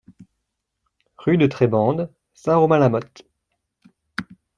Rue 1.19 1.37
de 1.37 1.45
Trebande, 1.45 2.11
Saint-Romain-la-Motte 2.33 3.21